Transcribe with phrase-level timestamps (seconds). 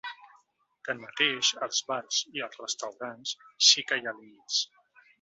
[0.87, 3.37] Tanmateix, als bars i als restaurants
[3.71, 4.69] sí que hi ha límits.